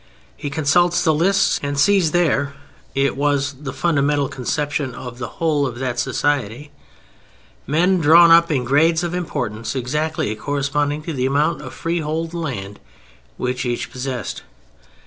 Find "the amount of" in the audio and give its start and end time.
11.13-11.71